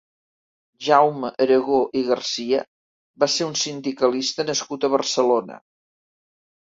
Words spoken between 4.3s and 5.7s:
nascut a Barcelona.